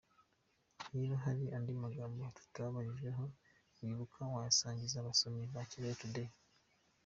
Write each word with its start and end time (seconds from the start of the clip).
Niba 0.97 1.15
hari 1.25 1.43
andi 1.55 1.71
magambo 1.83 2.21
tutabagejejeho 2.37 3.23
wibuka 3.79 4.19
wayasangiza 4.33 4.95
abasomyi 4.99 5.45
ba 5.53 5.61
Kigali 5.69 5.95
Tudeyi. 6.01 6.33